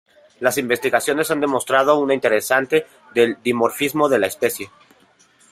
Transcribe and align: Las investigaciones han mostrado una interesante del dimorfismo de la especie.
Las 0.39 0.57
investigaciones 0.57 1.29
han 1.29 1.39
mostrado 1.41 1.99
una 1.99 2.15
interesante 2.15 2.87
del 3.13 3.37
dimorfismo 3.43 4.09
de 4.09 4.17
la 4.17 4.25
especie. 4.25 4.71